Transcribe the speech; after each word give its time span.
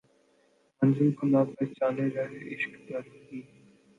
منزل 0.81 1.09
کو 1.17 1.23
نہ 1.27 1.41
پہچانے 1.51 2.05
رہ 2.15 2.25
عشق 2.51 2.71
کا 2.87 2.97
راہی 2.97 3.39